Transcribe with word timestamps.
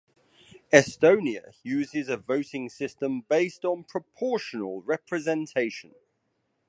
Estonia 0.73 1.53
uses 1.61 2.09
a 2.09 2.17
voting 2.17 2.69
system 2.69 3.21
based 3.29 3.63
on 3.63 3.83
proportional 3.83 4.81
representation. 4.81 5.91